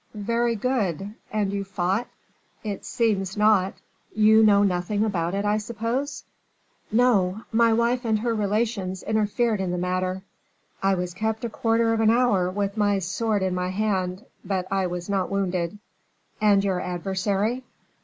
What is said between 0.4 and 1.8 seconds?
good, and you